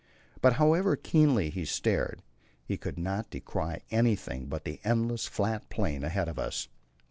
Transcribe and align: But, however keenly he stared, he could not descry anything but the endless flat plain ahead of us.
But, 0.41 0.53
however 0.53 0.95
keenly 0.95 1.51
he 1.51 1.63
stared, 1.63 2.23
he 2.65 2.75
could 2.75 2.97
not 2.97 3.29
descry 3.29 3.83
anything 3.91 4.47
but 4.47 4.63
the 4.63 4.79
endless 4.83 5.27
flat 5.27 5.69
plain 5.69 6.03
ahead 6.03 6.27
of 6.27 6.39
us. 6.39 6.69